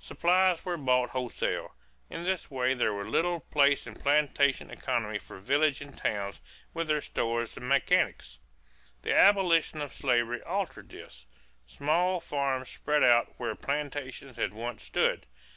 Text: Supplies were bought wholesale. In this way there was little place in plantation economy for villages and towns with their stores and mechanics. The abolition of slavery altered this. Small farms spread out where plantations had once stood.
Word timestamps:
Supplies 0.00 0.64
were 0.64 0.76
bought 0.76 1.10
wholesale. 1.10 1.72
In 2.10 2.24
this 2.24 2.50
way 2.50 2.74
there 2.74 2.92
was 2.92 3.06
little 3.06 3.38
place 3.38 3.86
in 3.86 3.94
plantation 3.94 4.68
economy 4.68 5.16
for 5.20 5.38
villages 5.38 5.86
and 5.86 5.96
towns 5.96 6.40
with 6.74 6.88
their 6.88 7.00
stores 7.00 7.56
and 7.56 7.68
mechanics. 7.68 8.40
The 9.02 9.16
abolition 9.16 9.80
of 9.80 9.94
slavery 9.94 10.42
altered 10.42 10.88
this. 10.88 11.26
Small 11.68 12.18
farms 12.18 12.68
spread 12.68 13.04
out 13.04 13.34
where 13.38 13.54
plantations 13.54 14.38
had 14.38 14.54
once 14.54 14.82
stood. 14.82 15.24